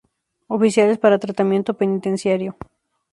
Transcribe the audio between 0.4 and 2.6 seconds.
Oficiales para tratamiento penitenciario.